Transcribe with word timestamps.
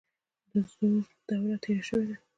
د 0.51 0.53
زور 0.71 1.03
دوره 1.27 1.55
تیره 1.63 1.83
شوې 1.89 2.05
ده. 2.09 2.15